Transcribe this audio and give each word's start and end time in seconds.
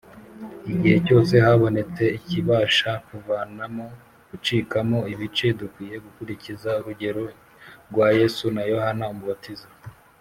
Igihe 0.71 0.97
cyose 1.07 1.33
habonetse 1.45 2.03
ikibasha 2.17 2.91
kuvamo 3.07 3.85
gucikamo 4.29 4.99
ibice, 5.13 5.47
dukwiye 5.59 5.95
gukurikiza 6.05 6.69
urugero 6.79 7.21
rwa 7.91 8.07
Yesu 8.19 8.45
na 8.55 8.63
Yohana 8.71 9.05
Umubatiza. 9.13 9.67